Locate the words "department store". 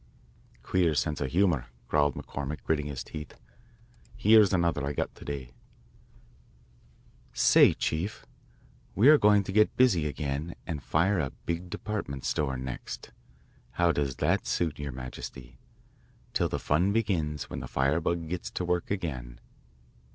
11.69-12.57